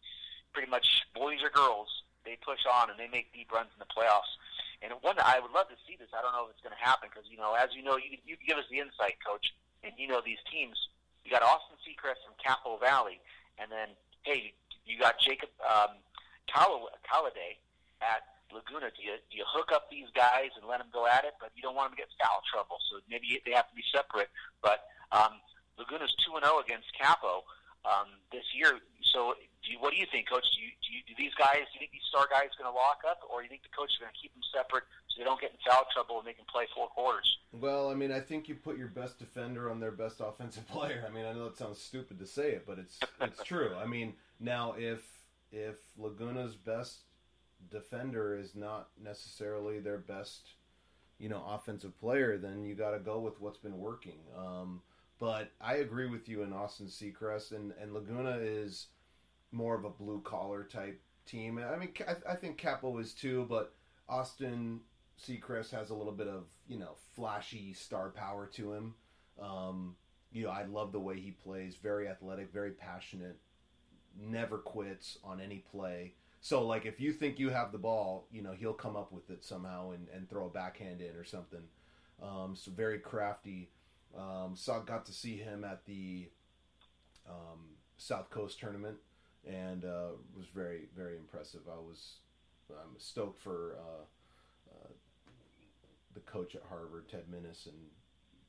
[0.56, 1.92] pretty much boys or girls,
[2.24, 4.32] they push on and they make deep runs in the playoffs.
[4.80, 6.08] And one, I would love to see this.
[6.16, 8.16] I don't know if it's going to happen because you know, as you know, you
[8.24, 9.52] you give us the insight, coach,
[9.84, 10.80] and you know these teams.
[11.28, 13.20] You got Austin Seacrest from Capital Valley,
[13.60, 14.56] and then hey,
[14.88, 16.00] you got Jacob um,
[16.48, 17.60] Calladay
[18.00, 18.94] at Laguna.
[18.94, 21.34] Do you do you hook up these guys and let them go at it?
[21.40, 23.86] But you don't want them to get foul trouble, so maybe they have to be
[23.94, 24.30] separate.
[24.62, 25.42] But um,
[25.78, 27.44] Laguna's two and zero against Capo
[27.86, 28.80] um, this year.
[29.14, 30.44] So, do you, what do you think, Coach?
[30.52, 31.64] Do, you, do, you, do these guys?
[31.72, 33.72] Do you think these star guys going to lock up, or do you think the
[33.72, 36.28] coach is going to keep them separate so they don't get in foul trouble and
[36.28, 37.26] they can play four quarters?
[37.54, 41.06] Well, I mean, I think you put your best defender on their best offensive player.
[41.08, 43.72] I mean, I know it sounds stupid to say it, but it's it's true.
[43.80, 45.06] I mean, now if
[45.52, 47.05] if Laguna's best
[47.70, 50.52] defender is not necessarily their best,
[51.20, 54.20] you know, offensive player, then you got to go with what's been working.
[54.38, 54.82] Um,
[55.20, 58.88] but I agree with you in Austin Seacrest, and, and Laguna is
[59.52, 61.58] more of a blue collar type team.
[61.60, 63.74] I mean, I, I think Capo is too, but
[64.10, 64.82] Austin
[65.22, 68.94] Seacrest has a little bit of you know flashy star power to him.
[69.42, 69.96] Um,
[70.32, 71.78] you know, I love the way he plays.
[71.82, 73.38] Very athletic, very passionate.
[74.20, 76.14] Never quits on any play.
[76.46, 79.32] So like, if you think you have the ball, you know he'll come up with
[79.32, 81.64] it somehow and, and throw a backhand in or something.
[82.22, 83.72] Um, so very crafty.
[84.16, 86.30] Um, saw got to see him at the
[87.28, 87.62] um,
[87.98, 88.98] South Coast tournament,
[89.44, 91.62] and uh, was very very impressive.
[91.68, 92.18] I was
[92.70, 94.04] I'm stoked for uh,
[94.70, 94.90] uh,
[96.14, 97.76] the coach at Harvard, Ted Minnis, and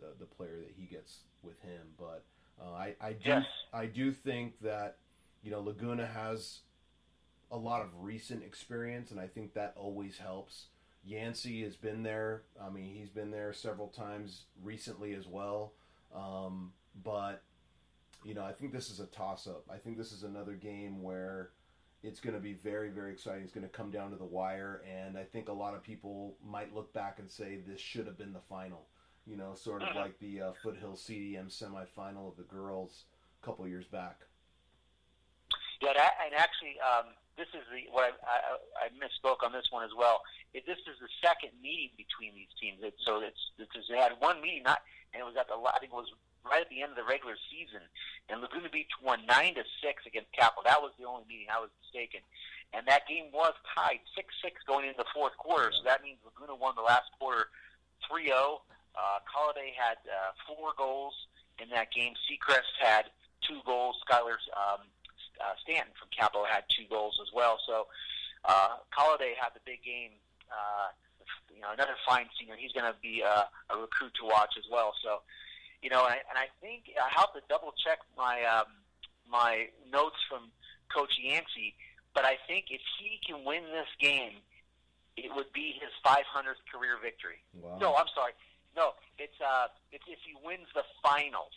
[0.01, 1.87] the the player that he gets with him.
[1.99, 2.25] But
[2.63, 3.45] uh, I I do yes.
[3.73, 4.99] I do think that
[5.43, 6.59] you know Laguna has
[7.51, 10.67] a lot of recent experience, and I think that always helps.
[11.05, 12.43] Yancey has been there.
[12.61, 15.73] I mean, he's been there several times recently as well.
[16.15, 16.73] Um,
[17.05, 17.43] but
[18.25, 19.65] you know, I think this is a toss-up.
[19.71, 21.51] I think this is another game where
[22.03, 23.43] it's going to be very, very exciting.
[23.43, 26.37] It's going to come down to the wire, and I think a lot of people
[26.45, 28.87] might look back and say this should have been the final.
[29.27, 33.05] You know, sort of like the uh, Foothill CDM semifinal of the girls
[33.43, 34.21] a couple years back.
[35.81, 35.93] Yeah,
[36.25, 39.93] and actually, um, this is the what I, I, I misspoke on this one as
[39.93, 40.25] well.
[40.57, 44.17] If this is the second meeting between these teams, it, so it's, it's they had
[44.19, 44.81] one meeting, not
[45.13, 46.09] and it was at the I it was
[46.49, 47.85] right at the end of the regular season,
[48.33, 50.65] and Laguna Beach won nine to six against Capital.
[50.65, 52.25] That was the only meeting I was mistaken,
[52.73, 55.73] and that game was tied six six going into the fourth quarter.
[55.77, 57.53] So that means Laguna won the last quarter
[58.09, 58.65] 3-0.
[58.97, 61.13] Uh, Colliday had uh, four goals
[61.61, 62.15] in that game.
[62.25, 63.13] Seacrest had
[63.45, 63.97] two goals.
[64.09, 64.89] Skylar um,
[65.41, 67.59] uh, Stanton from Capo had two goals as well.
[67.67, 67.87] So
[68.45, 70.13] uh, Colliday had the big game.
[70.51, 70.95] Uh,
[71.55, 72.55] you know, another fine senior.
[72.57, 74.93] He's going to be a, a recruit to watch as well.
[75.03, 75.25] So,
[75.83, 78.69] you know, and, and I think I have to double check my um,
[79.29, 80.53] my notes from
[80.95, 81.75] Coach Yancey,
[82.15, 84.39] but I think if he can win this game,
[85.17, 87.43] it would be his 500th career victory.
[87.61, 87.79] Wow.
[87.81, 88.33] No, I'm sorry.
[88.77, 91.53] No, it's uh, it's if he wins the finals.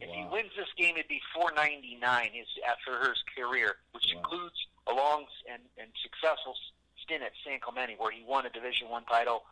[0.00, 4.18] If he wins this game, it'd be 499 his after his career, which Wow.
[4.20, 4.56] includes
[4.88, 6.56] a long and, and successful
[7.02, 9.44] stint at San Clemente, where he won a Division One title,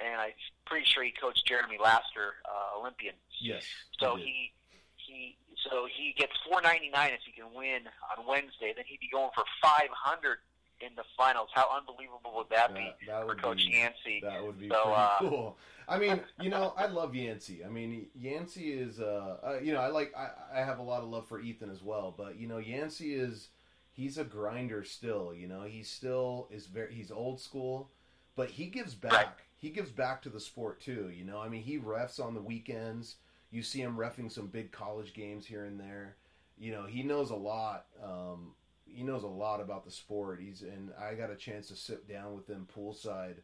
[0.00, 0.32] and I'm
[0.64, 3.14] pretty sure he coached Jeremy Laster, uh, Olympian.
[3.40, 3.64] Yes.
[4.00, 4.24] So did.
[4.26, 4.52] he
[4.96, 5.36] he
[5.68, 7.82] so he gets 499 if he can win
[8.16, 8.72] on Wednesday.
[8.74, 10.38] Then he'd be going for 500
[10.80, 11.48] in the finals.
[11.54, 14.20] How unbelievable would that, be that, that for would Coach be, Yancey?
[14.22, 15.58] That would be So, pretty uh, cool.
[15.88, 17.64] I mean, you know, I love Yancey.
[17.64, 21.02] I mean, Yancey is, uh, uh, you know, I like, I, I have a lot
[21.02, 22.14] of love for Ethan as well.
[22.16, 23.48] But you know, Yancey is,
[23.92, 25.32] he's a grinder still.
[25.34, 27.90] You know, he still is very, he's old school,
[28.36, 29.12] but he gives back.
[29.12, 29.28] Right.
[29.56, 31.10] He gives back to the sport too.
[31.12, 33.16] You know, I mean, he refs on the weekends.
[33.50, 36.16] You see him refing some big college games here and there.
[36.58, 37.86] You know, he knows a lot.
[38.02, 38.52] Um,
[38.92, 40.40] he knows a lot about the sport.
[40.40, 43.36] He's and I got a chance to sit down with him poolside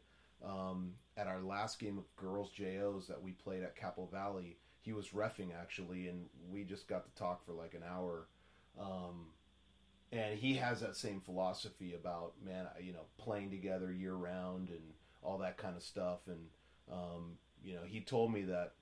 [0.45, 4.57] um, at our last game of girls JOs that we played at Capo Valley.
[4.81, 8.27] He was refing actually, and we just got to talk for like an hour.
[8.79, 9.27] Um,
[10.13, 14.83] and he has that same philosophy about man, you know, playing together year round and
[15.23, 16.21] all that kind of stuff.
[16.27, 16.47] And
[16.93, 18.73] um, you know, he told me that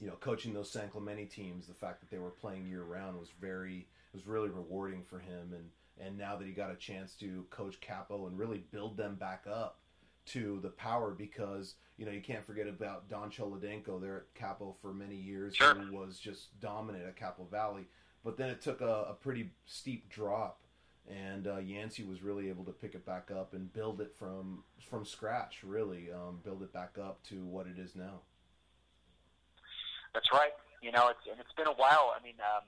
[0.00, 3.18] you know, coaching those San Clemente teams, the fact that they were playing year round
[3.18, 5.52] was very was really rewarding for him.
[5.54, 9.16] And and now that he got a chance to coach Capo and really build them
[9.16, 9.78] back up
[10.26, 14.76] to the power, because you know you can't forget about Don Cholodenko there at Capo
[14.80, 15.74] for many years, Sure.
[15.74, 17.86] who was just dominant at Capo Valley.
[18.24, 20.60] But then it took a, a pretty steep drop,
[21.08, 24.62] and uh, Yancey was really able to pick it back up and build it from
[24.88, 25.62] from scratch.
[25.64, 28.20] Really, um, build it back up to what it is now.
[30.14, 30.52] That's right.
[30.82, 32.14] You know, it's and it's been a while.
[32.18, 32.64] I mean, um,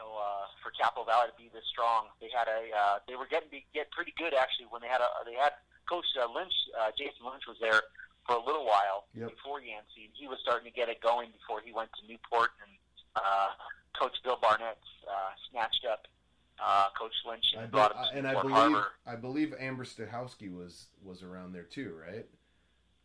[0.00, 3.28] know, uh, for Capital Valley to be this strong, they had a uh, they were
[3.28, 5.52] getting to get pretty good actually when they had a they had
[5.84, 7.84] Coach uh, Lynch, uh, Jason Lynch was there
[8.24, 9.36] for a little while Yep.
[9.36, 10.08] before Yancey.
[10.08, 12.72] and He was starting to get it going before he went to Newport, and
[13.16, 13.52] uh,
[13.98, 16.06] Coach Bill Barnett uh, snatched up
[16.62, 18.86] uh, Coach Lynch I and be- brought him I- to and I believe Harbor.
[19.06, 22.26] I believe Amber Stachowski was was around there too, right?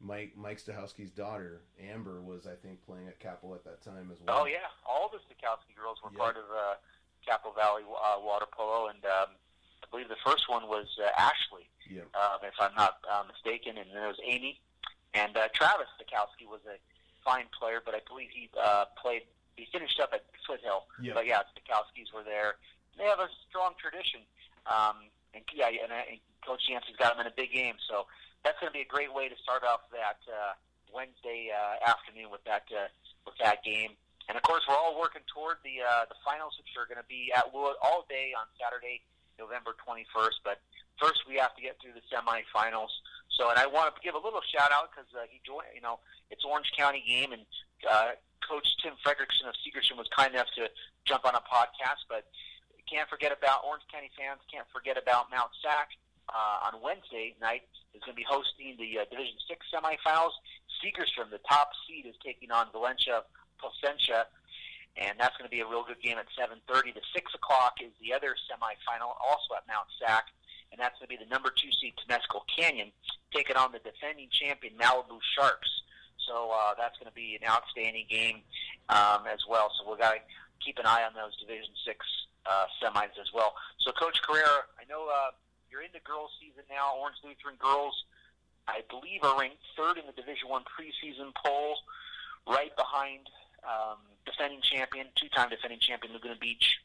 [0.02, 4.18] Mike Mike Stachowski's daughter Amber was I think playing at Capo at that time as
[4.26, 4.42] well.
[4.42, 6.20] Oh yeah, all the Stachowski girls were Yeah.
[6.20, 6.76] part of uh,
[7.26, 9.34] Capital Valley uh, water polo, and um,
[9.84, 13.78] I believe the first one was uh, Ashley, yeah, um, if I'm not uh, mistaken,
[13.78, 14.60] and then there was Amy,
[15.14, 16.78] and uh, Travis Stachowski was a
[17.24, 19.24] fine player, but I believe he uh, played.
[19.56, 21.14] He finished up at Foothill, yeah.
[21.14, 22.56] but yeah, Stachowskis were there.
[22.98, 24.22] They have a strong tradition,
[24.68, 28.06] um, and yeah, and, uh, and Coach Yancey's got them in a big game, so
[28.46, 30.54] that's going to be a great way to start off that uh,
[30.94, 32.88] Wednesday uh, afternoon with that uh,
[33.26, 33.98] with that game.
[34.30, 37.10] And of course, we're all working toward the uh, the finals, which are going to
[37.10, 39.02] be at Wood all day on Saturday,
[39.42, 40.46] November 21st.
[40.46, 40.62] But
[41.02, 42.94] first, we have to get through the semifinals.
[43.34, 45.74] So, and I want to give a little shout out because uh, he joined.
[45.74, 45.98] You know,
[46.30, 47.44] it's Orange County game, and
[47.90, 48.14] uh,
[48.46, 50.70] Coach Tim Frederickson of Segerstrom was kind enough to
[51.10, 52.06] jump on a podcast.
[52.06, 52.30] But
[52.86, 54.42] can't forget about Orange County fans.
[54.54, 55.98] Can't forget about Mount Sac.
[56.26, 60.34] Uh, on Wednesday night is going to be hosting the uh, Division Six semifinals.
[60.82, 63.24] Segerstrom, the top seed, is taking on Valencia
[63.62, 64.28] Placentia,
[64.98, 66.94] and that's going to be a real good game at 7:30.
[66.94, 70.28] The six o'clock is the other semifinal, also at Mount Sac,
[70.72, 72.92] and that's going to be the number two seed Temescal Canyon
[73.34, 75.70] taking on the defending champion Malibu Sharks.
[76.28, 78.42] So uh, that's going to be an outstanding game
[78.90, 79.72] um, as well.
[79.78, 80.22] So we've got to
[80.64, 82.02] keep an eye on those Division Six
[82.46, 83.54] uh, semis as well.
[83.80, 85.32] So Coach Carrera, I know uh,
[85.76, 86.96] you're in the girls' season now.
[86.96, 88.08] Orange Lutheran girls,
[88.64, 91.76] I believe, are ranked third in the Division One preseason poll,
[92.48, 93.28] right behind
[93.68, 96.80] um, defending champion, two-time defending champion Laguna Beach,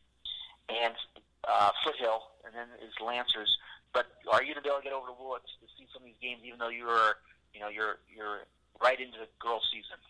[0.66, 0.98] and
[1.46, 3.54] uh, Foothill, and then is Lancers.
[3.94, 6.02] But are you going to be able to get over to Woollett to see some
[6.02, 7.22] of these games, even though you are,
[7.54, 8.50] you know, you're you're
[8.82, 10.02] right into the girls' season?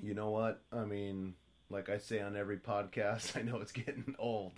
[0.00, 0.64] You know what?
[0.72, 1.36] I mean,
[1.68, 4.56] like I say on every podcast, I know it's getting old,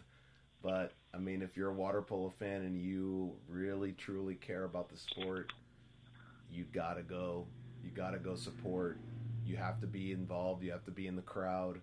[0.64, 4.88] but I mean, if you're a water polo fan and you really truly care about
[4.88, 5.52] the sport,
[6.50, 7.46] you gotta go.
[7.84, 8.98] You gotta go support.
[9.44, 10.64] You have to be involved.
[10.64, 11.82] You have to be in the crowd.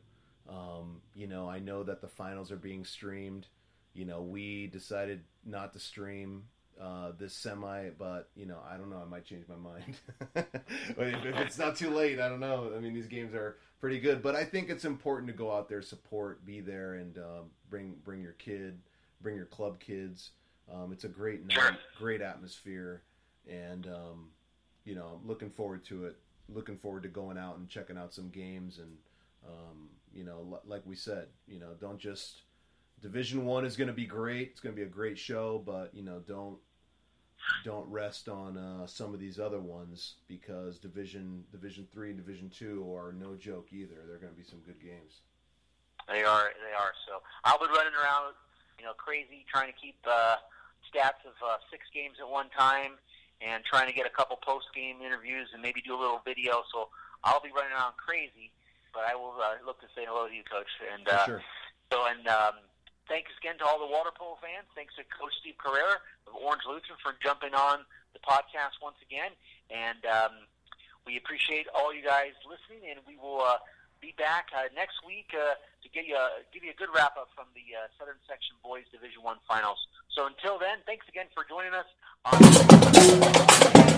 [0.50, 3.46] Um, you know, I know that the finals are being streamed.
[3.94, 6.46] You know, we decided not to stream
[6.82, 9.02] uh, this semi, but you know, I don't know.
[9.06, 9.96] I might change my mind.
[10.36, 12.72] if, if it's not too late, I don't know.
[12.76, 15.70] I mean, these games are pretty good, but I think it's important to go out
[15.70, 18.80] there, support, be there, and um, bring bring your kid,
[19.22, 20.32] bring your club kids.
[20.74, 23.04] Um, it's a great night, great atmosphere,
[23.48, 24.30] and um,
[24.84, 26.18] you know, I'm looking forward to it.
[26.50, 28.98] Looking forward to going out and checking out some games, and
[29.48, 32.42] um, you know, li- like we said, you know, don't just
[33.02, 34.50] Division One is going to be great.
[34.50, 36.58] It's going to be a great show, but you know, don't
[37.64, 42.50] don't rest on uh, some of these other ones because Division Division Three and Division
[42.50, 43.96] Two are no joke either.
[44.08, 45.22] They're going to be some good games.
[46.08, 46.50] They are.
[46.58, 46.94] They are.
[47.08, 48.34] So I'll be running around,
[48.80, 50.38] you know, crazy, trying to keep uh,
[50.90, 52.98] stats of uh, six games at one time,
[53.42, 56.64] and trying to get a couple post game interviews and maybe do a little video.
[56.74, 56.90] So
[57.24, 58.52] I'll be running around crazy,
[58.94, 60.70] but I will uh, look to say hello to you, Coach.
[60.82, 61.44] And uh, sure.
[61.92, 62.66] so, and um,
[63.12, 64.64] thanks again to all the water polo fans.
[64.72, 67.84] Thanks to Coach Steve Carrera of Orange Lutheran for jumping on
[68.16, 69.36] the podcast once again.
[69.68, 70.48] And um,
[71.04, 73.60] we appreciate all you guys listening, and we will uh,
[74.00, 77.20] be back uh, next week uh, to give you a, give you a good wrap
[77.20, 79.84] up from the uh, Southern Section Boys Division One Finals.
[80.16, 81.92] So until then, thanks again for joining us.
[82.32, 83.91] On